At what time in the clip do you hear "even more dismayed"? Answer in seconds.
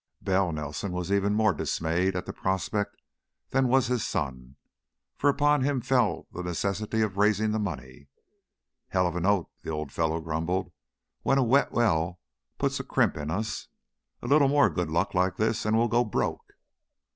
1.11-2.15